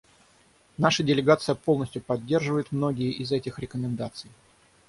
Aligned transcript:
Наша 0.79 1.03
делегация 1.03 1.53
полностью 1.53 2.01
поддерживает 2.01 2.71
многие 2.71 3.11
из 3.11 3.31
этих 3.31 3.59
рекомендаций. 3.59 4.31